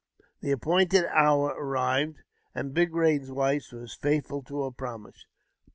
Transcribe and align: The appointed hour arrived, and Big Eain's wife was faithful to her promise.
The 0.39 0.49
appointed 0.49 1.05
hour 1.15 1.49
arrived, 1.49 2.23
and 2.55 2.73
Big 2.73 2.89
Eain's 2.89 3.31
wife 3.31 3.71
was 3.71 3.93
faithful 3.93 4.41
to 4.45 4.63
her 4.63 4.71
promise. 4.71 5.27